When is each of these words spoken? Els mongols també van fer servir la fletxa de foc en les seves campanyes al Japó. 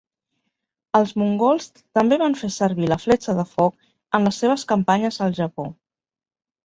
Els 0.99 1.11
mongols 1.23 1.67
també 1.99 2.17
van 2.23 2.37
fer 2.41 2.49
servir 2.57 2.89
la 2.93 2.99
fletxa 3.03 3.37
de 3.41 3.47
foc 3.53 3.79
en 4.19 4.27
les 4.29 4.41
seves 4.45 4.65
campanyes 4.73 5.21
al 5.27 5.37
Japó. 5.43 5.67